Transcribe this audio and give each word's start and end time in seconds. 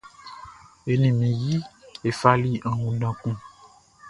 E 0.91 0.93
ni 1.01 1.09
mi 1.17 1.29
yi 1.41 1.55
e 2.07 2.09
fali 2.19 2.51
akunndan 2.69 3.13
kun. 3.21 3.37